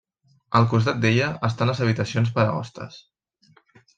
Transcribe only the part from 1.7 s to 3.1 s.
les habitacions per a hostes.